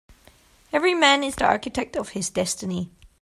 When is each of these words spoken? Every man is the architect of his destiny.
Every 0.73 0.95
man 0.95 1.23
is 1.23 1.35
the 1.35 1.45
architect 1.45 1.95
of 1.95 2.09
his 2.09 2.31
destiny. 2.31 2.89